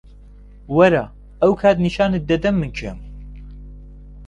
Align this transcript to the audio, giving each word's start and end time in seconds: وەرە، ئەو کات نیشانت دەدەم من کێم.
وەرە، 0.77 1.03
ئەو 1.41 1.53
کات 1.61 1.77
نیشانت 1.85 2.23
دەدەم 2.29 2.55
من 2.61 2.71
کێم. 2.77 2.99